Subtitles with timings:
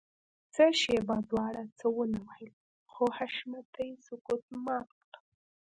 [0.53, 2.51] څه شېبه دواړو څه ونه ويل
[2.91, 5.11] خو حشمتي سکوت مات کړ.